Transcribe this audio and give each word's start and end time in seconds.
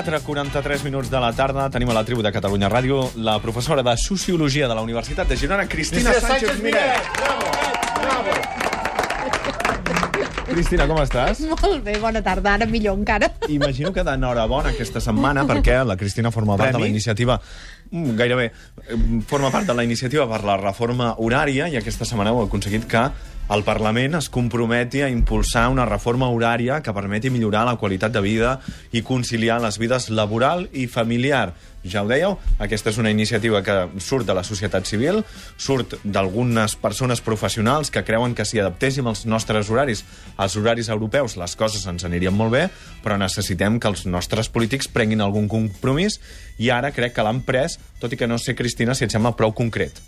4, 0.00 0.20
43 0.24 0.84
minuts 0.84 1.10
de 1.10 1.20
la 1.20 1.28
tarda. 1.36 1.66
Tenim 1.68 1.90
a 1.92 1.94
la 1.98 2.04
tribu 2.08 2.22
de 2.24 2.30
Catalunya 2.32 2.70
Ràdio 2.72 3.02
la 3.20 3.34
professora 3.42 3.82
de 3.84 3.92
Sociologia 4.00 4.68
de 4.68 4.74
la 4.74 4.80
Universitat 4.80 5.28
de 5.28 5.36
Girona, 5.36 5.66
Cristina 5.68 6.14
Sánchez 6.14 6.62
Miret. 6.62 7.10
Cristina, 10.48 10.86
com 10.88 11.02
estàs? 11.02 11.42
Molt 11.50 11.84
bé, 11.84 11.98
bona 12.00 12.22
tarda, 12.24 12.54
ara 12.56 12.66
millor 12.66 12.96
encara. 12.96 13.28
Imagino 13.52 13.92
que 13.92 14.02
d'enhorabona 14.06 14.72
aquesta 14.72 15.02
setmana, 15.04 15.44
perquè 15.46 15.76
la 15.84 15.98
Cristina 16.00 16.32
forma 16.32 16.56
part 16.56 16.72
de 16.72 16.80
la 16.80 16.88
iniciativa 16.88 17.36
mm, 17.90 18.16
gairebé 18.16 18.48
forma 19.28 19.52
part 19.52 19.68
de 19.68 19.76
la 19.76 19.84
iniciativa 19.84 20.24
per 20.32 20.40
la 20.48 20.56
reforma 20.56 21.12
horària 21.18 21.68
i 21.68 21.76
aquesta 21.76 22.08
setmana 22.08 22.32
heu 22.32 22.40
aconseguit 22.46 22.88
que 22.88 23.04
el 23.50 23.64
Parlament 23.66 24.14
es 24.14 24.28
comprometi 24.30 25.00
a 25.02 25.08
impulsar 25.10 25.64
una 25.72 25.84
reforma 25.88 26.28
horària 26.30 26.78
que 26.86 26.94
permeti 26.94 27.32
millorar 27.34 27.64
la 27.66 27.74
qualitat 27.82 28.12
de 28.14 28.22
vida 28.22 28.60
i 28.94 29.02
conciliar 29.02 29.58
les 29.64 29.78
vides 29.82 30.06
laboral 30.14 30.68
i 30.70 30.86
familiar. 30.86 31.50
Ja 31.82 32.04
ho 32.04 32.08
dèieu, 32.08 32.36
aquesta 32.62 32.92
és 32.92 33.00
una 33.02 33.10
iniciativa 33.10 33.62
que 33.66 33.74
surt 33.98 34.28
de 34.28 34.36
la 34.36 34.44
societat 34.46 34.86
civil, 34.86 35.22
surt 35.56 35.96
d'algunes 36.04 36.76
persones 36.78 37.24
professionals 37.26 37.90
que 37.90 38.04
creuen 38.04 38.36
que 38.38 38.46
si 38.46 38.60
adaptéssim 38.60 39.08
els 39.10 39.24
nostres 39.26 39.72
horaris 39.72 40.04
als 40.36 40.54
horaris 40.60 40.92
europeus 40.92 41.38
les 41.40 41.56
coses 41.56 41.88
ens 41.90 42.06
anirien 42.06 42.36
molt 42.36 42.54
bé, 42.54 42.68
però 43.02 43.18
necessitem 43.18 43.80
que 43.80 43.90
els 43.90 44.06
nostres 44.06 44.52
polítics 44.52 44.92
prenguin 44.92 45.24
algun 45.26 45.48
compromís 45.50 46.20
i 46.58 46.70
ara 46.70 46.92
crec 46.94 47.16
que 47.16 47.26
l'han 47.26 47.42
pres, 47.42 47.80
tot 47.98 48.12
i 48.12 48.20
que 48.20 48.30
no 48.30 48.38
sé, 48.38 48.54
Cristina, 48.54 48.94
si 48.94 49.08
et 49.08 49.10
sembla 49.10 49.34
prou 49.34 49.56
concret. 49.56 49.98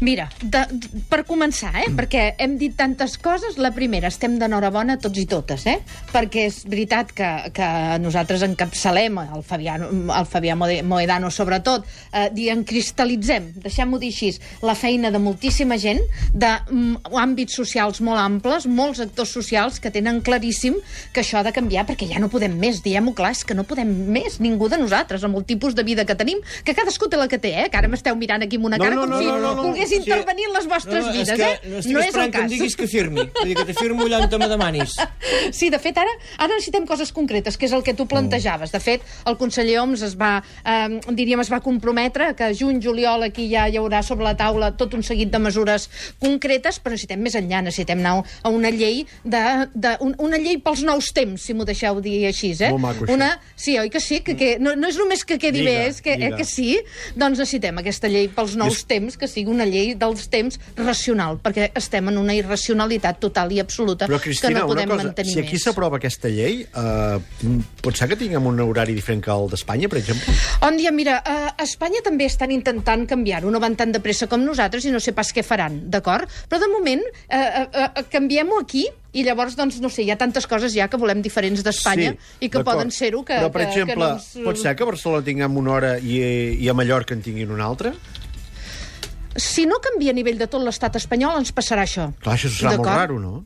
Mira, 0.00 0.26
de, 0.42 0.60
de, 0.70 1.00
per 1.08 1.22
començar, 1.24 1.70
eh, 1.80 1.88
perquè 1.96 2.26
hem 2.42 2.58
dit 2.60 2.74
tantes 2.76 3.14
coses, 3.22 3.56
la 3.56 3.70
primera, 3.72 4.10
estem 4.12 4.34
d'enhorabona 4.36 4.98
tots 5.00 5.16
i 5.22 5.24
totes, 5.28 5.64
eh? 5.70 5.78
perquè 6.12 6.46
és 6.50 6.58
veritat 6.68 7.14
que, 7.16 7.28
que 7.56 7.68
nosaltres 8.02 8.44
encapçalem, 8.44 9.16
el 9.24 9.44
Fabià, 9.46 9.78
el 9.80 10.28
Fabià 10.28 10.56
Moedano 10.56 11.30
sobretot, 11.32 11.86
eh, 12.12 12.26
dient 12.36 12.66
cristal·litzem, 12.68 13.48
deixem-ho 13.64 14.00
dir 14.02 14.10
així, 14.12 14.34
la 14.66 14.74
feina 14.76 15.10
de 15.14 15.20
moltíssima 15.22 15.78
gent, 15.80 16.02
d'àmbits 16.36 17.56
socials 17.56 18.02
molt 18.04 18.20
amples, 18.20 18.68
molts 18.68 19.00
actors 19.06 19.32
socials 19.32 19.80
que 19.80 19.92
tenen 19.94 20.20
claríssim 20.26 20.76
que 21.14 21.24
això 21.24 21.40
ha 21.40 21.46
de 21.46 21.54
canviar 21.56 21.86
perquè 21.88 22.10
ja 22.10 22.20
no 22.20 22.28
podem 22.32 22.58
més, 22.60 22.82
diguem-ho 22.84 23.16
clar, 23.16 23.32
és 23.32 23.46
que 23.48 23.56
no 23.56 23.64
podem 23.64 23.88
més, 24.12 24.40
ningú 24.44 24.68
de 24.68 24.80
nosaltres, 24.82 25.24
amb 25.24 25.40
el 25.40 25.48
tipus 25.48 25.74
de 25.78 25.86
vida 25.88 26.04
que 26.04 26.18
tenim, 26.18 26.44
que 26.64 26.76
cadascú 26.76 27.08
té 27.08 27.16
la 27.16 27.30
que 27.32 27.40
té, 27.40 27.54
eh? 27.64 27.68
que 27.72 27.80
ara 27.80 27.88
m'esteu 27.88 28.16
mirant 28.20 28.44
aquí 28.44 28.60
amb 28.60 28.68
una 28.68 28.76
No, 28.76 28.84
cara 28.84 28.96
no, 28.98 29.06
com 29.06 29.16
no, 29.16 29.20
si 29.24 29.30
no, 29.30 29.40
no, 29.40 29.54
no. 29.56 29.85
Volgués 29.86 30.06
intervenir 30.06 30.46
en 30.48 30.54
les 30.56 30.66
vostres 30.70 31.04
no, 31.04 31.12
vides, 31.12 31.28
és 31.28 31.38
que 31.38 31.46
eh? 31.46 31.70
No 31.70 31.80
estic 31.80 31.94
no 31.94 32.00
és 32.00 32.06
el 32.06 32.10
esperant 32.10 32.32
que 32.32 32.38
em 32.38 32.46
cas. 32.46 32.52
diguis 32.52 32.76
que 32.76 32.88
firmi. 32.90 33.26
Vull 33.36 33.50
dir 33.50 33.56
que 33.56 33.66
te 33.68 33.76
firmo 33.76 34.06
allà 34.06 34.20
on 34.24 34.30
te 34.30 34.38
me 34.38 34.48
demanis. 34.50 34.96
Sí, 35.56 35.68
de 35.70 35.78
fet, 35.80 35.96
ara, 35.98 36.10
ara 36.42 36.54
necessitem 36.54 36.84
coses 36.88 37.10
concretes, 37.14 37.56
que 37.56 37.66
és 37.66 37.72
el 37.74 37.82
que 37.86 37.94
tu 37.96 38.06
plantejaves. 38.10 38.72
De 38.72 38.80
fet, 38.82 39.02
el 39.28 39.36
conseller 39.38 39.78
Homs 39.80 40.02
es 40.06 40.16
va, 40.18 40.42
eh, 40.66 40.98
diríem, 41.16 41.40
es 41.40 41.50
va 41.52 41.60
comprometre 41.64 42.32
que 42.38 42.50
juny, 42.56 42.80
juliol, 42.82 43.24
aquí 43.26 43.46
ja 43.50 43.66
hi 43.68 43.78
haurà 43.80 44.02
sobre 44.06 44.26
la 44.26 44.34
taula 44.38 44.72
tot 44.76 44.94
un 44.98 45.04
seguit 45.06 45.30
de 45.32 45.40
mesures 45.42 45.88
concretes, 46.22 46.80
però 46.82 46.94
necessitem 46.94 47.22
més 47.22 47.36
enllà, 47.38 47.62
necessitem 47.64 48.02
anar 48.02 48.16
a 48.42 48.52
una 48.52 48.72
llei, 48.74 49.04
de, 49.24 49.42
de, 49.74 49.94
un, 50.04 50.14
una 50.22 50.40
llei 50.42 50.58
pels 50.62 50.82
nous 50.86 51.12
temps, 51.16 51.46
si 51.48 51.54
m'ho 51.56 51.66
deixeu 51.68 52.00
dir 52.04 52.18
així, 52.30 52.52
eh? 52.58 52.72
Molt 52.74 52.82
maco, 52.82 53.10
una, 53.12 53.32
sí, 53.54 53.76
oi 53.80 53.90
que 53.92 54.02
sí? 54.02 54.20
Que, 54.26 54.36
que, 54.38 54.50
no, 54.62 54.74
no 54.78 54.90
és 54.90 54.98
només 55.00 55.24
que 55.26 55.38
quedi 55.42 55.62
Lliga, 55.62 55.78
bé, 55.78 55.88
és 55.92 56.02
que, 56.04 56.16
eh, 56.16 56.32
que 56.36 56.46
sí? 56.48 56.68
Doncs 57.14 57.42
necessitem 57.42 57.82
aquesta 57.82 58.10
llei 58.12 58.28
pels 58.32 58.56
nous 58.58 58.82
temps, 58.88 59.18
que 59.20 59.28
sigui 59.30 59.52
una 59.52 59.66
llei 59.68 59.75
dels 59.98 60.26
temps 60.32 60.58
racional, 60.78 61.38
perquè 61.42 61.70
estem 61.78 62.10
en 62.12 62.18
una 62.20 62.34
irracionalitat 62.36 63.20
total 63.22 63.54
i 63.54 63.60
absoluta 63.62 64.08
Però, 64.08 64.18
que 64.20 64.30
Cristina, 64.30 64.62
no 64.62 64.70
podem 64.72 64.90
cosa, 64.90 65.04
mantenir 65.04 65.34
si 65.34 65.42
aquí 65.42 65.56
més. 65.58 65.66
s'aprova 65.66 66.00
aquesta 66.00 66.30
llei, 66.32 66.62
eh, 66.66 67.54
pot 67.82 67.96
ser 67.98 68.10
que 68.10 68.18
tinguem 68.20 68.50
un 68.50 68.60
horari 68.64 68.96
diferent 68.96 69.22
que 69.24 69.32
el 69.34 69.48
d'Espanya, 69.52 69.90
per 69.92 70.00
exemple? 70.02 70.34
On 70.66 70.76
dia, 70.78 70.92
mira, 70.94 71.18
a 71.22 71.64
Espanya 71.64 72.02
també 72.04 72.28
estan 72.28 72.52
intentant 72.54 73.06
canviar-ho, 73.08 73.50
no 73.52 73.62
van 73.62 73.76
tan 73.78 73.94
de 73.94 74.02
pressa 74.04 74.28
com 74.30 74.44
nosaltres 74.44 74.86
i 74.86 74.94
no 74.94 75.00
sé 75.02 75.14
pas 75.16 75.32
què 75.34 75.44
faran, 75.46 75.82
d'acord? 75.92 76.30
Però 76.50 76.60
de 76.62 76.70
moment 76.72 77.02
eh, 77.06 77.38
eh, 77.38 77.66
eh, 77.72 78.06
canviem-ho 78.12 78.60
aquí 78.62 78.86
i 79.16 79.24
llavors, 79.24 79.56
doncs, 79.56 79.78
no 79.80 79.88
sé, 79.92 80.04
hi 80.04 80.12
ha 80.12 80.18
tantes 80.20 80.46
coses 80.50 80.74
ja 80.76 80.90
que 80.92 81.00
volem 81.00 81.22
diferents 81.24 81.62
d'Espanya 81.64 82.12
i 82.40 82.50
que 82.52 82.62
poden 82.66 82.92
ser-ho 82.92 83.22
que, 83.24 83.38
Però, 83.40 83.50
per 83.52 83.64
que, 83.64 83.68
exemple, 83.70 83.94
que 83.94 84.02
no 84.02 84.10
ens... 84.18 84.28
pot 84.44 84.60
ser 84.60 84.76
que 84.76 84.84
a 84.84 84.90
Barcelona 84.90 85.24
tinguem 85.24 85.56
una 85.56 85.72
hora 85.76 85.96
i, 85.98 86.20
i 86.60 86.68
a 86.68 86.76
Mallorca 86.76 87.16
en 87.16 87.24
tinguin 87.24 87.54
una 87.54 87.64
altra? 87.64 87.94
Si 89.36 89.66
no 89.66 89.80
canvia 89.84 90.14
a 90.14 90.16
nivell 90.16 90.38
de 90.40 90.46
tot 90.48 90.62
l'estat 90.64 90.96
espanyol, 90.96 91.38
ens 91.42 91.52
passarà 91.52 91.84
això. 91.84 92.08
Clar, 92.22 92.36
això 92.38 92.50
serà 92.52 92.76
molt 92.76 92.88
raro, 92.88 93.18
no? 93.20 93.44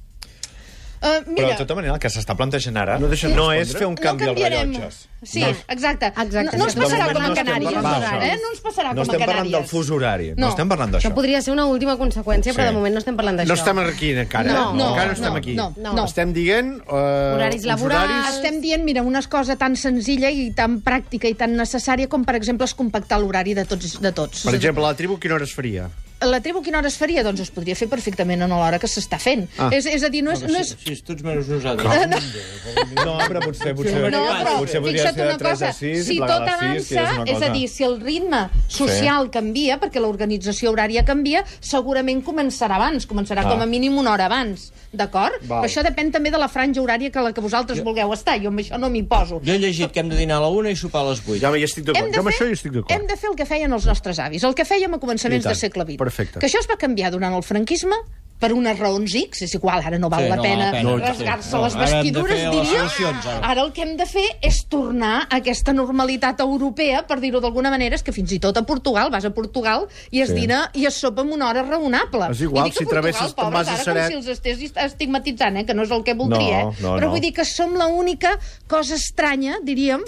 Uh, 1.01 1.25
Però, 1.25 1.33
mira, 1.33 1.49
de 1.49 1.57
tota 1.57 1.75
manera, 1.75 1.95
el 1.95 1.99
que 2.03 2.09
s'està 2.13 2.35
plantejant 2.37 2.77
ara 2.77 2.99
No 2.99 3.07
no, 3.07 3.09
deixen 3.09 3.33
no 3.35 3.47
és 3.57 3.71
fer 3.73 3.87
un 3.89 3.95
canvi 3.97 4.27
no 4.27 4.33
als 4.35 4.41
rellotges. 4.43 4.99
Sí, 5.23 5.41
No. 5.41 5.49
exacte. 5.73 6.11
Exacte. 6.13 6.57
No, 6.59 6.59
no 6.61 6.65
ens 6.69 6.77
passarà 6.77 7.07
com 7.09 7.23
a 7.23 7.27
no 7.27 7.33
estem 7.33 7.47
Canàries, 7.47 7.73
d'això. 7.73 8.21
eh? 8.21 8.37
No 8.43 8.51
ens 8.51 8.61
passarà 8.61 8.89
No 8.91 8.91
com 8.91 8.99
a 9.01 9.03
estem 9.03 9.21
Canàries. 9.21 9.27
parlant 9.31 9.51
del 9.55 9.65
fus 9.65 9.91
horari, 9.91 10.29
no, 10.31 10.35
No. 10.37 10.49
estem 10.51 10.69
parlant 10.69 10.91
Això 10.93 11.09
d'això. 11.09 11.15
podria 11.15 11.41
ser 11.41 11.53
una 11.55 11.65
última 11.65 11.97
conseqüència, 11.97 12.53
però 12.53 12.67
Sí. 12.67 12.69
de 12.69 12.73
moment 12.73 12.93
no 12.93 12.99
estem 12.99 13.17
parlant 13.17 13.39
d'això. 13.41 13.49
No 13.49 13.55
estem 13.55 13.79
aquí 13.79 14.11
encara, 14.13 14.53
No, 14.53 14.73
eh? 14.73 14.77
no, 14.77 14.89
encara 14.91 15.07
no 15.07 15.13
estem 15.13 15.33
no, 15.33 15.37
aquí. 15.39 15.55
no, 15.55 15.75
no. 15.79 16.05
Estem 16.05 16.33
dient... 16.35 16.83
Eh, 16.83 17.33
Horaris 17.35 17.65
laborals. 17.65 18.11
horaris- 18.11 18.35
Estem 18.37 18.61
dient, 18.61 18.85
mira, 18.85 19.01
una 19.03 19.23
cosa 19.23 19.57
tan 19.57 19.77
senzilla 19.77 20.29
i 20.31 20.51
tan 20.53 20.83
pràctica 20.83 21.29
i 21.29 21.35
tan 21.35 21.57
necessària 21.57 22.09
com, 22.09 22.25
per 22.27 22.35
exemple, 22.37 22.67
es 22.67 22.75
compactar 22.75 23.19
l'horari 23.21 23.55
de 23.55 23.65
tots. 23.65 24.01
De 24.03 24.13
tots. 24.13 24.45
Per 24.45 24.55
exemple, 24.55 24.83
la 24.83 24.95
tribu 24.95 25.19
quina 25.19 25.35
hora 25.37 25.45
es 25.45 25.55
faria? 25.55 25.89
La 26.21 26.41
tribu 26.45 26.61
quina 26.61 26.79
hora 26.79 26.89
es 26.91 26.99
faria? 27.01 27.23
Doncs 27.25 27.41
es 27.47 27.51
podria 27.55 27.75
fer 27.79 27.87
perfectament 27.89 28.43
en 28.45 28.53
l'hora 28.53 28.79
que 28.79 28.89
s'està 28.91 29.17
fent. 29.21 29.47
Ah. 29.57 29.71
És, 29.73 29.87
és 29.89 30.03
a 30.05 30.11
dir, 30.13 30.21
no 30.27 30.35
és... 30.35 30.43
No 30.45 30.59
és 30.61 30.75
Si 30.77 30.93
és 30.93 31.01
tots 31.07 31.25
menys 31.25 31.49
nosaltres. 31.49 32.27
No, 33.01 33.15
però 33.25 33.41
potser, 33.45 33.73
potser, 33.79 34.03
no, 34.13 34.21
però 34.27 34.57
potser 34.59 34.83
podria 34.85 35.07
fixa't 35.07 35.17
ser 35.17 35.23
de 35.23 35.29
una 35.31 35.39
3 35.41 35.49
cosa, 35.51 35.71
a 35.71 35.79
6 35.79 36.05
si 36.11 36.19
tot 36.21 36.27
plegar 36.29 36.59
a 36.59 36.73
les 36.75 36.85
6, 36.85 36.89
que 36.91 37.01
és 37.01 37.15
avança, 37.15 37.33
és 37.33 37.47
a 37.47 37.51
dir, 37.55 37.65
si 37.73 37.87
el 37.89 37.97
ritme 38.03 38.43
social 38.69 39.31
canvia, 39.33 39.79
perquè 39.81 40.03
l'organització 40.03 40.75
horària 40.75 41.07
canvia, 41.09 41.45
segurament 41.61 42.21
començarà 42.27 42.77
abans, 42.77 43.09
començarà 43.09 43.47
Ah. 43.47 43.51
com 43.55 43.65
a 43.65 43.67
mínim 43.67 43.97
una 43.99 44.13
hora 44.13 44.29
abans, 44.29 44.71
d'acord? 44.93 45.41
Però 45.47 45.63
això 45.65 45.83
depèn 45.87 46.11
també 46.13 46.31
de 46.31 46.39
la 46.41 46.49
franja 46.49 46.81
horària 46.83 47.11
que 47.15 47.23
la 47.23 47.33
que 47.33 47.41
vosaltres 47.45 47.83
vulgueu 47.85 48.13
estar, 48.13 48.39
jo 48.43 48.51
amb 48.51 48.63
això 48.63 48.79
no 48.81 48.91
m'hi 48.91 49.03
poso. 49.09 49.41
Jo 49.45 49.55
he 49.55 49.59
llegit 49.63 49.93
que 49.93 50.01
hem 50.01 50.09
de 50.11 50.17
dinar 50.19 50.39
a 50.41 50.47
la 50.47 50.49
una 50.49 50.71
i 50.71 50.77
sopar 50.77 51.05
a 51.05 51.11
les 51.11 51.23
vuit. 51.25 51.41
Ja 51.43 51.53
hi 51.57 51.65
estic 51.65 51.85
d'acord. 51.85 52.11
De, 52.11 52.17
Jo 52.17 52.25
amb 52.25 52.31
fer, 52.31 52.37
això 52.37 52.49
hi 52.49 52.57
estic 52.59 52.73
d'acord. 52.73 52.95
hem 52.97 53.07
de 53.07 53.17
fer 53.17 53.31
el 53.31 53.37
que 53.37 53.47
feien 53.47 53.73
els 53.73 53.87
nostres 53.87 54.19
avis, 54.19 54.45
el 54.45 54.55
que 54.55 54.65
fèiem 54.65 54.95
a 54.95 54.99
començaments 54.99 55.45
del 55.47 55.57
segle 55.57 55.85
XX. 55.85 55.99
Perfecte. 55.99 56.39
Que 56.41 56.47
això 56.47 56.59
es 56.61 56.69
va 56.71 56.77
canviar 56.77 57.11
durant 57.15 57.35
el 57.35 57.43
franquisme 57.43 57.97
per 58.41 58.53
unes 58.57 58.79
raons 58.79 59.13
X, 59.15 59.43
és 59.45 59.55
igual, 59.55 59.83
ara 59.85 59.99
no 60.01 60.09
val 60.09 60.23
Sí, 60.25 60.29
la 60.31 60.37
no 60.37 60.43
val 60.43 60.51
pena, 60.51 60.65
la 60.65 60.73
pena, 60.73 60.97
rasgar-se 61.11 61.51
sí. 61.51 61.55
No, 61.57 61.63
les 61.67 61.77
vestidures, 61.77 62.39
les 62.39 62.51
diria. 62.51 62.79
solucions, 62.81 63.27
ara. 63.27 63.47
Ara 63.51 63.63
el 63.67 63.73
que 63.77 63.83
hem 63.83 63.97
de 63.99 64.07
fer 64.07 64.25
és 64.43 64.63
tornar 64.69 65.27
a 65.29 65.37
aquesta 65.37 65.73
normalitat 65.77 66.41
europea, 66.41 67.03
per 67.07 67.21
dir-ho 67.21 67.41
d'alguna 67.41 67.71
manera, 67.71 67.95
és 67.97 68.03
que 68.03 68.13
fins 68.17 68.33
i 68.33 68.39
tot 68.41 68.57
a 68.57 68.63
Portugal, 68.65 69.11
vas 69.13 69.25
a 69.29 69.31
Portugal 69.31 69.87
i 70.11 70.23
es 70.23 70.31
Sí. 70.31 70.35
dina 70.41 70.71
i 70.75 70.87
es 70.87 70.95
sopa 70.95 71.21
en 71.23 71.33
una 71.33 71.49
hora 71.51 71.63
raonable. 71.63 72.31
És 72.31 72.41
igual, 72.41 72.73
si 72.73 72.85
Portugal, 72.85 73.03
travesses 73.03 73.35
pobres, 73.35 73.69
a 73.69 73.73
ara 73.75 73.85
Seret. 73.85 74.03
com 74.13 74.23
si 74.23 74.31
els 74.31 74.39
estés 74.39 74.73
estigmatitzant, 74.75 75.57
eh? 75.59 75.67
que 75.67 75.75
no 75.75 75.83
és 75.83 75.91
el 75.91 76.03
que 76.03 76.15
voldria, 76.15 76.65
No, 76.65 76.71
eh? 76.71 76.77
no, 76.81 76.95
però 76.97 77.07
no. 77.07 77.11
vull 77.11 77.21
dir 77.21 77.33
que 77.35 77.45
som 77.45 77.75
l'única 77.75 78.39
cosa 78.67 78.95
estranya, 78.95 79.59
diríem, 79.63 80.01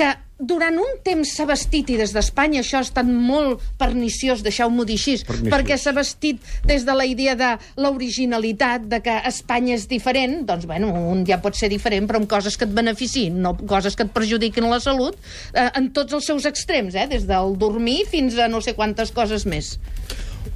que 0.00 0.08
durant 0.40 0.78
un 0.80 0.94
temps 1.04 1.28
s'ha 1.36 1.44
vestit, 1.44 1.90
i 1.92 1.98
des 2.00 2.14
d'Espanya 2.16 2.62
això 2.62 2.78
ha 2.78 2.86
estat 2.86 3.08
molt 3.08 3.60
perniciós, 3.78 4.40
deixeu-m'ho 4.40 4.86
dir 4.88 4.96
així, 4.96 5.18
Perniciós. 5.26 5.52
perquè 5.52 5.76
s'ha 5.76 5.92
vestit 5.92 6.40
des 6.64 6.86
de 6.88 6.94
la 6.96 7.04
idea 7.04 7.34
de 7.36 7.50
l'originalitat, 7.76 8.86
de 8.88 9.02
que 9.04 9.18
Espanya 9.28 9.74
és 9.76 9.84
diferent, 9.90 10.40
doncs, 10.48 10.64
bueno, 10.70 10.88
un 11.12 11.26
ja 11.28 11.40
pot 11.44 11.58
ser 11.58 11.68
diferent, 11.68 12.08
però 12.08 12.22
amb 12.22 12.30
coses 12.30 12.56
que 12.56 12.64
et 12.64 12.72
beneficiïn, 12.72 13.36
no 13.44 13.52
coses 13.68 13.96
que 13.96 14.08
et 14.08 14.14
perjudiquin 14.14 14.68
la 14.70 14.80
salut, 14.80 15.18
eh, 15.52 15.68
en 15.76 15.92
tots 15.92 16.16
els 16.16 16.24
seus 16.24 16.48
extrems, 16.48 16.96
eh? 16.96 17.06
des 17.10 17.28
del 17.28 17.58
dormir 17.60 18.06
fins 18.08 18.38
a 18.38 18.48
no 18.48 18.62
sé 18.64 18.74
quantes 18.74 19.12
coses 19.12 19.44
més. 19.44 19.76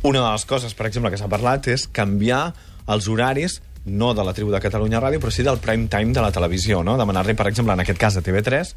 Una 0.02 0.24
de 0.24 0.32
les 0.32 0.48
coses, 0.48 0.72
per 0.72 0.88
exemple, 0.88 1.12
que 1.12 1.20
s'ha 1.20 1.28
parlat 1.28 1.68
és 1.68 1.86
canviar 1.92 2.54
els 2.88 3.08
horaris 3.08 3.60
no 3.84 4.14
de 4.14 4.24
la 4.24 4.32
tribu 4.32 4.50
de 4.50 4.64
Catalunya 4.64 5.00
Ràdio, 5.00 5.20
però 5.20 5.30
sí 5.30 5.44
del 5.44 5.60
prime 5.60 5.90
time 5.92 6.16
de 6.16 6.22
la 6.24 6.32
televisió, 6.32 6.80
no? 6.82 6.96
Demanar-li, 6.96 7.36
per 7.36 7.50
exemple, 7.50 7.74
en 7.76 7.84
aquest 7.84 8.00
cas 8.00 8.16
de 8.16 8.22
TV3, 8.24 8.72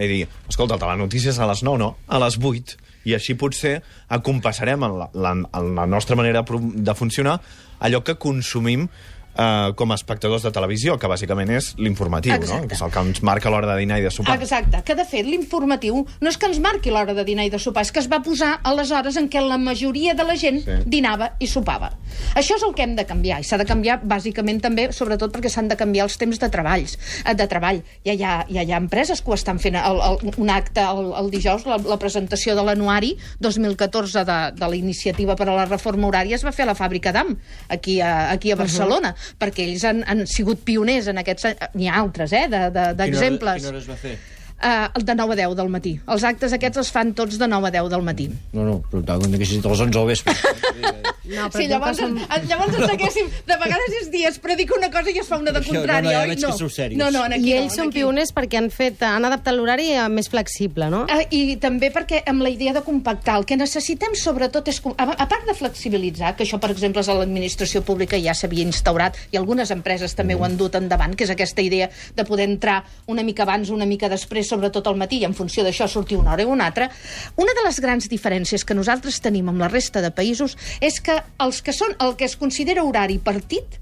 i 0.00 0.08
dir, 0.08 0.22
escolta, 0.48 0.76
el 0.76 0.82
telenotícies 0.82 1.38
a 1.38 1.48
les 1.50 1.62
9, 1.66 1.80
no, 1.80 1.90
a 2.08 2.20
les 2.22 2.38
8, 2.40 2.78
i 3.08 3.14
així 3.16 3.36
potser 3.38 3.78
acompassarem 4.12 4.84
en 4.86 4.98
la, 4.98 5.08
la, 5.14 5.32
en 5.32 5.72
la 5.76 5.86
nostra 5.88 6.16
manera 6.18 6.42
de 6.44 6.94
funcionar 6.96 7.38
allò 7.80 8.02
que 8.04 8.18
consumim 8.20 8.88
eh, 9.36 9.72
com 9.76 9.92
a 9.92 9.94
espectadors 9.94 10.42
de 10.42 10.50
televisió, 10.52 10.98
que 10.98 11.08
bàsicament 11.08 11.50
és 11.56 11.74
l'informatiu, 11.78 12.32
no? 12.34 12.60
Que 12.68 12.74
és 12.74 12.82
el 12.82 12.90
que 12.90 13.00
ens 13.00 13.22
marca 13.22 13.50
l'hora 13.50 13.68
de 13.72 13.78
dinar 13.80 13.98
i 14.00 14.02
de 14.02 14.10
sopar. 14.10 14.36
Exacte, 14.40 14.82
que 14.84 14.94
de 14.94 15.04
fet 15.04 15.26
l'informatiu 15.26 16.04
no 16.20 16.28
és 16.28 16.36
que 16.38 16.46
ens 16.46 16.58
marqui 16.60 16.90
l'hora 16.90 17.14
de 17.14 17.24
dinar 17.24 17.44
i 17.46 17.50
de 17.50 17.58
sopar, 17.58 17.82
és 17.86 17.92
que 17.92 18.00
es 18.00 18.08
va 18.10 18.20
posar 18.22 18.58
a 18.62 18.74
les 18.74 18.90
hores 18.90 19.16
en 19.16 19.28
què 19.30 19.40
la 19.44 19.58
majoria 19.58 20.14
de 20.14 20.24
la 20.24 20.36
gent 20.36 20.60
Sí. 20.64 20.78
dinava 20.86 21.32
i 21.38 21.46
sopava. 21.46 21.92
Això 22.34 22.56
és 22.56 22.62
el 22.66 22.74
que 22.74 22.82
hem 22.82 22.96
de 22.96 23.06
canviar, 23.06 23.40
i 23.40 23.44
s'ha 23.44 23.56
de 23.58 23.64
canviar 23.64 24.00
bàsicament 24.02 24.60
també, 24.60 24.92
sobretot 24.92 25.32
perquè 25.32 25.48
s'han 25.48 25.68
de 25.68 25.76
canviar 25.76 26.04
els 26.04 26.16
temps 26.18 26.38
de 26.38 26.48
treballs, 26.50 26.98
eh, 27.24 27.34
de 27.34 27.46
treball. 27.46 27.82
Ja 28.04 28.12
hi 28.12 28.22
ha, 28.22 28.46
ja 28.50 28.62
hi 28.62 28.72
ha 28.72 28.76
empreses 28.76 29.22
que 29.22 29.30
ho 29.30 29.34
estan 29.34 29.58
fent, 29.58 29.76
el, 29.76 30.00
el, 30.00 30.34
un 30.36 30.50
acte 30.50 30.80
el, 30.80 31.12
el 31.16 31.30
dijous, 31.30 31.64
la, 31.66 31.78
la 31.78 31.98
presentació 31.98 32.54
de 32.56 32.62
l'anuari 32.66 33.16
2014 33.40 34.24
de, 34.24 34.38
de 34.56 34.68
la 34.68 34.76
iniciativa 34.76 35.36
per 35.36 35.48
a 35.48 35.54
la 35.56 35.66
reforma 35.66 36.08
horària 36.08 36.36
es 36.38 36.44
va 36.46 36.52
fer 36.52 36.64
a 36.66 36.70
la 36.70 36.76
fàbrica 36.78 37.12
d'AM, 37.12 37.34
aquí 37.68 38.00
a, 38.00 38.30
aquí 38.30 38.52
a 38.52 38.56
Barcelona, 38.56 39.14
perquè 39.38 39.66
ells 39.68 39.84
han, 39.88 40.04
han 40.06 40.26
sigut 40.26 40.64
pioners 40.66 41.08
en 41.12 41.18
aquests... 41.22 41.46
N'hi 41.74 41.88
ha 41.88 41.96
altres, 42.00 42.32
eh, 42.32 42.46
Quina 42.48 42.68
hora- 42.70 42.92
d'exemples. 42.98 43.62
Quina 43.62 43.72
hora 43.74 43.82
es 43.84 43.88
va 43.90 43.96
fer? 44.00 44.18
eh, 44.60 44.88
el 44.94 45.04
de 45.04 45.14
9 45.14 45.32
a 45.32 45.36
10 45.46 45.56
del 45.56 45.68
matí. 45.72 45.94
Els 46.06 46.24
actes 46.24 46.52
aquests 46.52 46.82
els 46.82 46.90
fan 46.92 47.14
tots 47.16 47.38
de 47.40 47.48
9 47.48 47.68
a 47.68 47.74
10 47.78 47.90
del 47.90 48.02
matí. 48.04 48.28
No, 48.52 48.64
no, 48.66 48.82
però 48.90 49.02
tant, 49.04 49.38
que 49.38 49.46
si 49.48 49.58
a 49.58 49.68
les 49.72 49.80
11 49.88 49.98
al 49.98 50.06
vespre. 50.06 50.34
No, 51.30 51.46
però 51.48 51.60
Sí, 51.60 51.66
llavors, 51.70 51.98
som... 52.00 52.16
llavors 52.48 52.74
ens 52.76 52.90
haguéssim... 52.94 53.28
De 53.46 53.56
vegades 53.60 53.96
és 54.00 54.10
dies, 54.12 54.38
però 54.42 54.56
dic 54.58 54.72
una 54.76 54.90
cosa 54.92 55.12
i 55.12 55.18
es 55.22 55.28
fa 55.30 55.38
una 55.40 55.52
de 55.54 55.60
Això, 55.60 55.72
no, 55.74 55.80
contrària, 55.84 56.08
no, 56.08 56.12
ja 56.16 56.22
oi? 56.24 56.30
veig 56.34 56.44
que 56.44 56.52
sou 56.58 56.70
serios. 56.72 56.98
No, 57.00 57.10
no, 57.14 57.24
en 57.28 57.36
aquí 57.36 57.50
I 57.50 57.54
no, 57.54 57.60
ells 57.62 57.72
en 57.72 57.76
són 57.78 57.90
aquí. 57.90 58.00
pioners 58.00 58.32
perquè 58.36 58.58
han 58.60 58.70
fet, 58.74 59.02
han 59.06 59.26
adaptat 59.28 59.54
l'horari 59.56 59.88
més 60.10 60.30
flexible, 60.32 60.90
no? 60.92 61.04
Ah, 61.10 61.20
I 61.30 61.56
també 61.62 61.90
perquè 61.94 62.22
amb 62.30 62.42
la 62.42 62.50
idea 62.52 62.74
de 62.76 62.82
compactar, 62.86 63.36
el 63.40 63.46
que 63.48 63.58
necessitem 63.60 64.16
sobretot 64.18 64.68
és, 64.72 64.80
a, 64.96 65.26
part 65.30 65.46
de 65.48 65.54
flexibilitzar, 65.54 66.34
que 66.36 66.44
això 66.46 66.58
per 66.62 66.72
exemple 66.74 67.04
és 67.04 67.10
a 67.12 67.16
l'administració 67.20 67.82
pública 67.86 68.18
ja 68.20 68.34
s'havia 68.34 68.66
instaurat 68.66 69.16
i 69.30 69.38
algunes 69.38 69.70
empreses 69.70 70.14
també 70.18 70.34
ho 70.34 70.44
han 70.44 70.56
dut 70.60 70.74
endavant, 70.78 71.14
que 71.16 71.24
és 71.28 71.30
aquesta 71.34 71.62
idea 71.62 71.90
de 72.16 72.24
poder 72.26 72.48
entrar 72.50 72.80
una 73.06 73.22
mica 73.22 73.44
abans, 73.46 73.70
una 73.70 73.86
mica 73.86 74.08
després, 74.10 74.48
sobretot 74.50 74.86
al 74.90 74.98
matí, 74.98 75.20
i 75.22 75.28
en 75.28 75.34
funció 75.34 75.64
d'això 75.66 75.86
sortir 75.88 76.18
una 76.18 76.32
hora 76.34 76.46
o 76.46 76.50
una 76.50 76.66
altra. 76.66 76.90
Una 77.36 77.54
de 77.54 77.64
les 77.66 77.80
grans 77.80 78.08
diferències 78.10 78.64
que 78.64 78.74
nosaltres 78.74 79.20
tenim 79.22 79.48
amb 79.48 79.60
la 79.62 79.68
resta 79.68 80.02
de 80.02 80.10
països 80.10 80.56
és 80.80 81.00
que 81.00 81.19
els 81.40 81.60
que 81.62 81.74
són 81.76 81.94
el 82.00 82.16
que 82.16 82.26
es 82.28 82.36
considera 82.40 82.84
horari 82.84 83.18
partit 83.22 83.78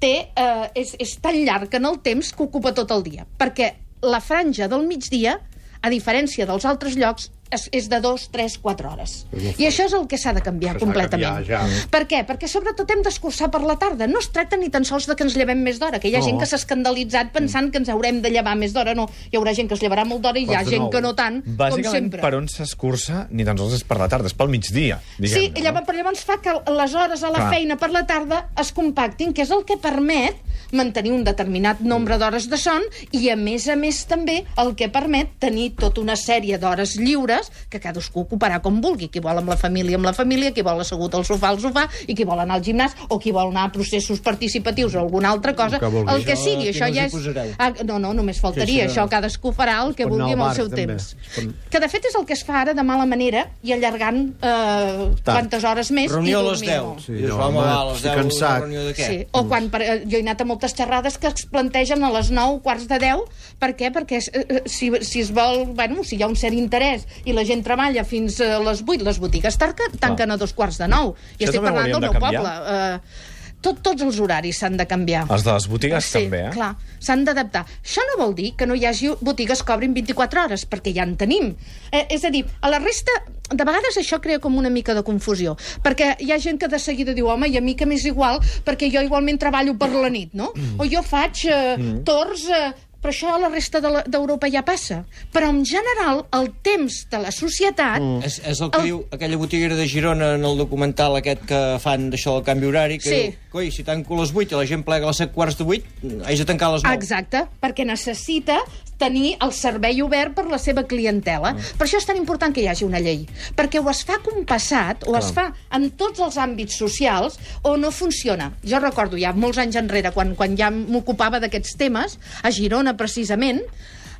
té, 0.00 0.28
eh, 0.28 0.66
és, 0.74 0.94
és 1.00 1.16
tan 1.22 1.36
llarg 1.46 1.74
en 1.78 1.88
el 1.88 2.00
temps 2.04 2.32
que 2.32 2.44
ocupa 2.44 2.74
tot 2.76 2.92
el 2.92 3.04
dia. 3.06 3.26
Perquè 3.38 3.72
la 4.04 4.20
franja 4.20 4.68
del 4.68 4.86
migdia, 4.88 5.38
a 5.82 5.92
diferència 5.92 6.46
dels 6.48 6.66
altres 6.68 6.96
llocs, 6.98 7.30
és, 7.50 7.68
és 7.72 7.88
de 7.88 8.00
2, 8.00 8.28
3, 8.32 8.58
4 8.62 8.88
hores. 8.90 9.26
I 9.58 9.66
això 9.68 9.84
és 9.86 9.92
el 9.94 10.06
que 10.10 10.18
s'ha 10.18 10.32
de 10.34 10.42
canviar 10.42 10.74
Això 10.74 10.80
s'ha 10.80 10.86
de 10.86 10.92
completament. 10.92 11.46
canviar, 11.46 11.68
ja. 11.70 11.86
Per 11.90 12.02
què? 12.08 12.24
Perquè 12.26 12.48
sobretot 12.50 12.90
hem 12.90 13.02
d'escurçar 13.06 13.50
per 13.50 13.60
la 13.62 13.76
tarda. 13.78 14.06
No 14.06 14.18
es 14.18 14.30
tracta 14.34 14.56
ni 14.56 14.68
tan 14.70 14.84
sols 14.84 15.06
de 15.06 15.14
que 15.16 15.22
ens 15.24 15.36
llevem 15.36 15.62
més 15.62 15.78
d'hora, 15.78 16.00
que 16.00 16.08
hi 16.08 16.16
ha 16.16 16.18
No. 16.20 16.24
gent 16.26 16.40
que 16.40 16.46
s'ha 16.46 16.56
escandalitzat 16.56 17.30
pensant 17.32 17.70
que 17.70 17.78
ens 17.78 17.88
haurem 17.88 18.20
de 18.22 18.30
llevar 18.30 18.56
més 18.56 18.72
d'hora. 18.74 18.94
No, 18.94 19.08
hi 19.30 19.36
haurà 19.36 19.54
gent 19.54 19.68
que 19.68 19.74
es 19.74 19.82
llevarà 19.82 20.04
molt 20.04 20.22
d'hora 20.22 20.38
i 20.38 20.44
hi 20.44 20.54
ha 20.54 20.62
Doncs 20.64 20.70
gent 20.70 20.90
que 20.90 21.00
no 21.00 21.14
tant, 21.14 21.42
com 21.44 21.56
Bàsicament, 21.56 21.90
sempre. 21.92 22.20
per 22.20 22.34
on 22.34 22.48
s'escurça, 22.48 23.26
ni 23.30 23.44
tan 23.44 23.56
sols 23.58 23.74
és 23.74 23.84
per 23.84 23.98
la 23.98 24.08
tarda, 24.08 24.26
és 24.26 24.34
pel 24.34 24.48
migdia, 24.48 25.00
Sí, 25.22 25.52
i 25.54 25.60
llavors, 25.62 25.86
però 25.86 25.96
llavors 25.96 26.24
fa 26.24 26.40
que 26.42 26.50
les 26.72 26.94
hores 26.94 27.22
a 27.22 27.30
la 27.30 27.38
Clar. 27.38 27.50
feina 27.50 27.76
per 27.76 27.90
la 27.90 28.06
tarda 28.06 28.48
es 28.58 28.72
compactin, 28.72 29.32
que 29.32 29.42
és 29.42 29.50
el 29.50 29.64
que 29.64 29.76
permet 29.76 30.36
mantenir 30.72 31.12
un 31.12 31.22
determinat 31.24 31.80
nombre 31.80 32.16
d'hores 32.18 32.48
de 32.50 32.56
son 32.58 32.82
i, 33.12 33.28
a 33.30 33.36
més 33.36 33.68
a 33.68 33.76
més, 33.76 34.04
també 34.06 34.44
el 34.58 34.74
que 34.74 34.88
permet 34.88 35.28
tenir 35.38 35.74
tota 35.76 36.00
una 36.00 36.16
sèrie 36.16 36.58
d'hores 36.58 36.96
lliures 36.96 37.35
que 37.70 37.80
cadascú 37.80 38.20
ocuparà 38.24 38.60
com 38.62 38.80
vulgui. 38.80 39.08
Qui 39.08 39.20
vol 39.20 39.38
amb 39.38 39.48
la 39.48 39.56
família, 39.56 39.96
amb 39.96 40.04
la 40.06 40.12
família, 40.12 40.52
qui 40.52 40.62
vol 40.62 40.80
assegut 40.80 41.14
al 41.14 41.24
sofà, 41.24 41.48
al 41.48 41.60
sofà, 41.60 41.86
i 42.06 42.14
qui 42.14 42.24
vol 42.24 42.40
anar 42.40 42.56
al 42.58 42.62
gimnàs, 42.66 42.94
o 43.08 43.18
qui 43.18 43.32
vol 43.32 43.50
anar 43.50 43.64
a 43.68 43.72
processos 43.72 44.20
participatius 44.20 44.94
o 44.94 45.00
alguna 45.00 45.30
altra 45.30 45.54
cosa. 45.54 45.76
El 45.76 45.80
que 45.80 45.86
vulgui. 45.92 46.14
El 46.14 46.24
que 46.24 46.32
Això 46.36 46.44
sigui, 46.44 46.68
això 46.70 46.88
ja 46.94 47.06
és... 47.06 47.54
Ah, 47.58 47.72
no, 47.84 47.98
no, 47.98 48.12
només 48.14 48.40
faltaria. 48.40 48.66
Sí, 48.66 48.90
sí, 48.90 48.94
això 48.94 49.04
no. 49.06 49.10
cadascú 49.10 49.52
farà 49.52 49.78
el 49.86 49.94
que 49.94 50.04
Es 50.04 50.08
vulgui 50.08 50.32
amb 50.32 50.42
al 50.42 50.50
el 50.50 50.56
seu 50.56 50.68
també. 50.68 50.86
temps. 50.86 51.16
Es 51.16 51.44
pot- 51.44 51.70
Que 51.70 51.80
de 51.80 51.88
fet 51.88 52.04
és 52.10 52.14
el 52.18 52.26
que 52.26 52.32
es 52.34 52.44
fa 52.44 52.60
ara 52.62 52.74
de 52.74 52.82
mala 52.82 53.06
manera 53.06 53.46
i 53.62 53.72
allargant 53.72 54.34
eh, 54.42 55.10
quantes 55.24 55.64
hores 55.64 55.90
més 55.90 56.10
Reunió 56.12 56.38
i 56.38 56.40
a 56.40 56.50
les 56.50 56.60
dormir 56.60 56.70
10. 56.70 56.82
molt. 56.86 57.00
Sí, 57.06 57.12
I 57.12 57.26
no, 57.28 57.36
home, 57.46 57.58
a 57.60 57.84
les 57.88 57.96
estic 57.96 58.10
10, 58.10 58.16
cansat. 58.20 58.60
reunió 58.60 58.84
de 58.86 58.94
què? 58.94 59.06
Sí. 59.10 59.18
O 59.32 59.44
quan 59.48 59.68
per, 59.70 59.82
eh, 59.82 59.96
jo 60.06 60.16
he 60.18 60.22
anat 60.24 60.40
a 60.40 60.44
moltes 60.48 60.74
xerrades 60.76 61.18
que 61.18 61.28
es 61.28 61.46
plantegen 61.52 62.04
a 62.04 62.10
les 62.12 62.30
9, 62.30 62.60
quarts 62.62 62.86
de 62.88 62.98
10. 62.98 63.24
Per 63.58 63.70
què? 63.76 63.92
Perquè 63.92 64.20
eh, 64.20 64.44
eh, 64.48 64.62
si, 64.66 64.90
si 65.02 65.20
es 65.20 65.32
vol... 65.32 65.66
Bueno, 65.76 66.04
si 66.04 66.16
hi 66.16 66.22
ha 66.22 66.28
un 66.28 66.36
cert 66.36 66.54
interès 66.54 67.06
i 67.26 67.34
la 67.36 67.44
gent 67.46 67.64
treballa 67.66 68.04
fins 68.06 68.40
a 68.40 68.56
les 68.62 68.82
8, 68.86 69.02
les 69.06 69.18
botigues 69.22 69.58
tanquen, 69.58 69.98
tanquen 70.00 70.30
a 70.30 70.38
dos 70.40 70.54
quarts 70.56 70.78
de 70.82 70.88
9. 70.88 71.16
I 71.36 71.42
Això 71.42 71.50
estic 71.50 71.64
parlant 71.66 71.90
del 71.90 72.00
de 72.00 72.06
meu 72.06 72.20
canviar? 72.20 72.42
poble. 72.42 72.76
Eh, 72.76 73.34
tot, 73.66 73.78
tots 73.82 74.04
els 74.04 74.18
horaris 74.22 74.58
s'han 74.60 74.76
de 74.78 74.86
canviar. 74.86 75.24
Els 75.32 75.42
de 75.42 75.54
les 75.54 75.66
botigues 75.70 76.06
sí, 76.06 76.26
també, 76.26 76.42
eh? 76.46 76.50
clar, 76.54 76.74
s'han 77.02 77.24
d'adaptar. 77.26 77.64
Això 77.82 78.04
no 78.12 78.18
vol 78.20 78.36
dir 78.36 78.52
que 78.58 78.68
no 78.68 78.76
hi 78.78 78.84
hagi 78.86 79.10
botigues 79.26 79.62
que 79.66 79.74
obrin 79.74 79.96
24 79.96 80.44
hores, 80.44 80.66
perquè 80.70 80.92
ja 80.94 81.06
en 81.08 81.16
tenim. 81.18 81.54
Eh, 81.90 82.04
és 82.14 82.24
a 82.24 82.30
dir, 82.30 82.44
a 82.60 82.70
la 82.70 82.78
resta, 82.82 83.16
de 83.50 83.66
vegades 83.66 83.98
això 83.98 84.20
crea 84.22 84.38
com 84.42 84.54
una 84.58 84.70
mica 84.70 84.94
de 84.94 85.02
confusió, 85.06 85.56
perquè 85.82 86.12
hi 86.22 86.32
ha 86.32 86.38
gent 86.42 86.60
que 86.62 86.70
de 86.70 86.78
seguida 86.82 87.14
diu, 87.16 87.30
home, 87.32 87.48
i 87.50 87.58
a 87.58 87.64
mi 87.64 87.74
que 87.78 87.88
m'és 87.88 88.06
igual, 88.06 88.38
perquè 88.66 88.90
jo 88.92 89.02
igualment 89.02 89.38
treballo 89.42 89.74
per 89.78 89.90
la 89.94 90.10
nit, 90.12 90.34
no? 90.34 90.52
Mm. 90.54 90.78
O 90.78 90.90
jo 90.90 91.02
faig 91.06 91.46
eh, 91.50 91.76
torns... 92.06 92.46
Eh, 92.50 92.74
però 93.06 93.14
això 93.14 93.34
a 93.36 93.38
la 93.38 93.48
resta 93.52 93.78
de 93.80 93.90
d'Europa 94.10 94.48
ja 94.50 94.64
passa. 94.66 95.04
Però, 95.32 95.48
en 95.52 95.62
general, 95.64 96.24
el 96.34 96.48
temps 96.66 97.04
de 97.10 97.18
la 97.22 97.30
societat... 97.30 98.02
Mm. 98.02 98.22
És, 98.26 98.40
és 98.42 98.60
el 98.64 98.70
que 98.74 98.80
El- 98.80 98.88
diu 98.90 99.04
aquella 99.14 99.38
botiguera 99.38 99.76
de 99.78 99.86
Girona 99.86 100.32
en 100.34 100.44
el 100.44 100.58
documental 100.58 101.14
aquest 101.20 101.44
que 101.46 101.60
fan 101.82 102.08
d'això 102.10 102.34
del 102.34 102.44
canvi 102.48 102.66
horari, 102.66 102.98
que 102.98 103.06
Sí. 103.08 103.20
diu, 103.28 103.36
coi, 103.52 103.70
si 103.70 103.84
tanco 103.86 104.16
a 104.16 104.20
les 104.24 104.34
8 104.34 104.56
i 104.56 104.58
la 104.58 104.66
gent 104.66 104.82
plega 104.84 105.06
a 105.06 105.12
les 105.14 105.22
7 105.22 105.32
quarts 105.32 105.56
de 105.60 105.64
8, 105.64 106.24
haig 106.26 106.38
de 106.42 106.44
tancar 106.50 106.68
a 106.68 106.72
les 106.74 106.82
9. 106.82 106.96
Exacte, 106.98 107.44
perquè 107.62 107.86
necessita 107.86 108.58
tenir 109.00 109.36
el 109.44 109.52
servei 109.52 110.00
obert 110.02 110.34
per 110.36 110.46
la 110.50 110.60
seva 110.62 110.86
clientela. 110.88 111.54
Per 111.76 111.86
això 111.86 112.00
és 112.00 112.08
tan 112.08 112.18
important 112.20 112.54
que 112.54 112.62
hi 112.64 112.68
hagi 112.70 112.86
una 112.86 113.00
llei, 113.02 113.26
perquè 113.56 113.82
o 113.82 113.90
es 113.92 114.02
fa 114.08 114.18
compassat, 114.24 115.06
o 115.08 115.16
es 115.18 115.30
fa 115.36 115.50
en 115.76 115.90
tots 116.00 116.22
els 116.24 116.38
àmbits 116.40 116.78
socials, 116.80 117.38
o 117.62 117.76
no 117.80 117.92
funciona. 117.92 118.52
Jo 118.64 118.80
recordo 118.82 119.20
ja 119.20 119.34
molts 119.36 119.60
anys 119.62 119.78
enrere, 119.80 120.12
quan, 120.16 120.34
quan 120.38 120.56
ja 120.58 120.70
m'ocupava 120.74 121.40
d'aquests 121.42 121.76
temes, 121.80 122.18
a 122.42 122.52
Girona 122.54 122.96
precisament, 122.96 123.62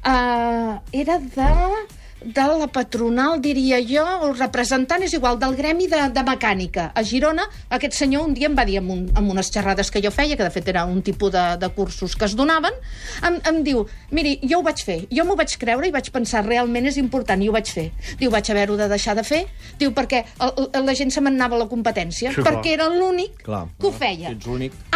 eh, 0.04 0.72
era 1.04 1.18
de 1.18 1.52
de 2.24 2.42
la 2.58 2.66
patronal, 2.72 3.40
diria 3.40 3.78
jo, 3.84 4.02
o 4.26 4.32
representant, 4.32 5.02
és 5.04 5.12
igual, 5.14 5.36
del 5.38 5.54
gremi 5.58 5.86
de, 5.86 5.98
de 6.14 6.22
mecànica. 6.26 6.88
A 6.96 7.02
Girona, 7.04 7.44
aquest 7.70 7.94
senyor 7.98 8.24
un 8.26 8.34
dia 8.34 8.48
em 8.48 8.56
va 8.56 8.64
dir, 8.66 8.78
en, 8.80 8.88
un, 8.90 9.02
en 9.16 9.28
unes 9.30 9.50
xerrades 9.52 9.90
que 9.92 10.00
jo 10.02 10.10
feia, 10.10 10.36
que 10.36 10.42
de 10.46 10.50
fet 10.50 10.68
era 10.72 10.84
un 10.88 11.02
tipus 11.06 11.30
de, 11.34 11.44
de 11.60 11.68
cursos 11.76 12.16
que 12.16 12.24
es 12.24 12.34
donaven, 12.34 12.72
em, 13.26 13.36
em 13.52 13.60
diu, 13.66 13.84
miri, 14.10 14.38
jo 14.48 14.58
ho 14.62 14.64
vaig 14.66 14.80
fer, 14.82 14.98
jo 15.12 15.26
m'ho 15.28 15.36
vaig 15.38 15.54
creure 15.60 15.86
i 15.86 15.92
vaig 15.94 16.08
pensar, 16.14 16.42
realment 16.46 16.88
és 16.88 16.96
important, 16.98 17.42
i 17.44 17.50
ho 17.50 17.54
vaig 17.54 17.68
fer. 17.70 17.90
Diu, 18.18 18.30
vaig 18.32 18.50
haver-ho 18.50 18.78
de 18.80 18.88
deixar 18.90 19.14
de 19.18 19.22
fer, 19.26 19.44
diu, 19.78 19.92
perquè 19.94 20.24
el, 20.40 20.54
el, 20.72 20.82
la 20.88 20.96
gent 20.96 21.12
se 21.14 21.20
m'anava 21.22 21.54
a 21.60 21.62
la 21.66 21.68
competència, 21.70 22.32
Sí, 22.32 22.40
clar. 22.40 22.56
perquè 22.56 22.72
era 22.78 22.88
l'únic 22.90 23.42
Clar. 23.44 23.66
que 23.78 23.86
ho 23.86 23.92
feia. 23.92 24.32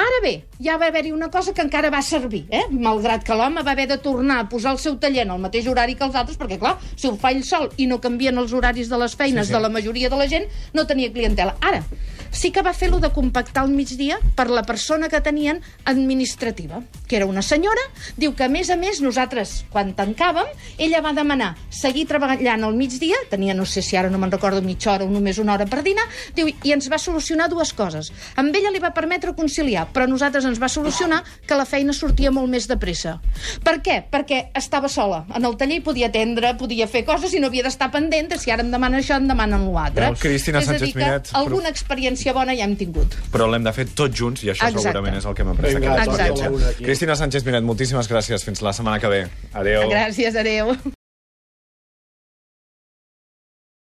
Ara 0.01 0.21
bé, 0.25 0.35
ja 0.63 0.79
va 0.81 0.89
haver-hi 0.89 1.13
una 1.13 1.29
cosa 1.31 1.53
que 1.55 1.63
encara 1.63 1.91
va 1.93 2.01
servir, 2.03 2.47
eh? 2.51 2.65
malgrat 2.71 3.23
que 3.27 3.37
l'home 3.37 3.63
va 3.63 3.73
haver 3.77 3.87
de 3.93 3.99
tornar 4.03 4.41
a 4.41 4.49
posar 4.49 4.73
el 4.73 4.79
seu 4.83 4.97
taller 4.99 5.27
en 5.27 5.37
el 5.37 5.43
mateix 5.43 5.69
horari 5.69 5.95
que 5.99 6.05
els 6.09 6.17
altres, 6.17 6.39
perquè, 6.41 6.59
clar, 6.59 6.77
si 6.97 7.10
ho 7.11 7.19
fa 7.21 7.33
ell 7.35 7.43
sol 7.47 7.69
i 7.77 7.89
no 7.91 8.01
canvien 8.03 8.39
els 8.41 8.55
horaris 8.57 8.91
de 8.91 8.99
les 9.01 9.17
feines 9.19 9.49
sí, 9.49 9.53
sí. 9.53 9.57
de 9.57 9.63
la 9.63 9.73
majoria 9.73 10.11
de 10.13 10.19
la 10.21 10.29
gent, 10.31 10.47
no 10.75 10.87
tenia 10.87 11.13
clientela. 11.13 11.57
Ara, 11.61 11.83
sí 12.31 12.51
que 12.51 12.63
va 12.63 12.73
fer-lo 12.77 13.01
de 13.01 13.11
compactar 13.15 13.65
al 13.65 13.73
migdia 13.75 14.19
per 14.37 14.49
la 14.51 14.63
persona 14.63 15.09
que 15.09 15.21
tenien 15.21 15.61
administrativa, 15.85 16.83
que 17.07 17.17
era 17.17 17.27
una 17.27 17.43
senyora, 17.43 17.83
diu 18.17 18.35
que, 18.35 18.45
a 18.47 18.53
més 18.53 18.71
a 18.71 18.77
més, 18.81 19.01
nosaltres, 19.03 19.65
quan 19.71 19.93
tancàvem, 19.99 20.49
ella 20.79 21.03
va 21.05 21.13
demanar 21.17 21.55
seguir 21.71 22.07
treballant 22.11 22.65
al 22.65 22.77
migdia, 22.79 23.19
tenia, 23.31 23.55
no 23.55 23.67
sé 23.67 23.83
si 23.83 23.99
ara 23.99 24.11
no 24.11 24.19
me'n 24.19 24.33
recordo, 24.33 24.63
mitja 24.63 24.95
hora 24.95 25.09
o 25.09 25.11
només 25.11 25.39
una 25.43 25.55
hora 25.55 25.67
per 25.71 25.83
dinar, 25.87 26.07
diu, 26.37 26.49
i 26.49 26.75
ens 26.75 26.91
va 26.91 26.99
solucionar 26.99 27.51
dues 27.51 27.73
coses. 27.75 28.13
Amb 28.41 28.55
ella 28.57 28.73
li 28.73 28.83
va 28.83 28.93
permetre 28.97 29.35
conciliar, 29.37 29.89
però 29.93 30.07
a 30.07 30.11
nosaltres 30.11 30.47
ens 30.47 30.61
va 30.63 30.69
solucionar 30.69 31.23
que 31.47 31.59
la 31.59 31.67
feina 31.69 31.95
sortia 31.97 32.31
molt 32.31 32.51
més 32.51 32.69
de 32.71 32.79
pressa. 32.81 33.19
Per 33.65 33.79
què? 33.85 34.01
Perquè 34.11 34.43
estava 34.57 34.89
sola. 34.89 35.25
En 35.35 35.47
el 35.47 35.57
taller 35.61 35.81
hi 35.81 35.85
podia 35.85 36.11
atendre, 36.11 36.55
podia 36.61 36.89
fer 36.91 37.05
coses 37.09 37.35
i 37.35 37.43
no 37.43 37.51
havia 37.51 37.67
d'estar 37.67 37.91
pendent 37.93 38.31
de 38.31 38.39
si 38.41 38.53
ara 38.55 38.65
em 38.65 38.71
demana 38.73 39.01
això, 39.01 39.19
em 39.21 39.29
demanen 39.31 39.67
l'altre. 39.75 40.13
Cristina 40.21 40.63
Sánchez 40.65 40.95
Miret, 40.95 41.33
alguna 41.39 41.71
experiència 41.73 42.20
bona 42.37 42.55
ja 42.55 42.69
hem 42.69 42.77
tingut. 42.77 43.17
Però 43.33 43.49
l'hem 43.51 43.65
de 43.65 43.73
fer 43.73 43.89
tots 43.95 44.15
junts, 44.17 44.45
i 44.45 44.53
això 44.53 44.69
Exacte. 44.69 44.87
segurament 44.87 45.17
és 45.17 45.27
el 45.27 45.35
que 45.35 45.43
hem 45.43 45.53
après 45.55 45.75
d'aquesta 45.75 46.05
experiència. 46.05 46.77
Cristina 46.85 47.17
Sánchez 47.17 47.45
Miret, 47.49 47.65
moltíssimes 47.65 48.09
gràcies. 48.11 48.45
Fins 48.45 48.63
la 48.63 48.73
setmana 48.77 49.01
que 49.01 49.09
ve. 49.09 49.27
Adéu. 49.53 49.89
Gràcies, 49.91 50.37
adeu. 50.37 50.77